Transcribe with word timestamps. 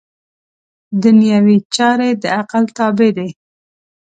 دنیوي 1.03 1.57
چارې 1.75 2.09
د 2.21 2.23
عقل 2.37 2.63
تابع 2.77 3.09
دي. 3.17 3.29